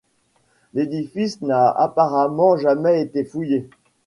[0.73, 3.69] L'édifice n'a apparemment jamais été fouillé.